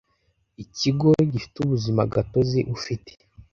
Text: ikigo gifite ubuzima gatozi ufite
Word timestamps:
ikigo 0.63 1.09
gifite 1.31 1.55
ubuzima 1.63 2.01
gatozi 2.13 2.59
ufite 2.75 3.11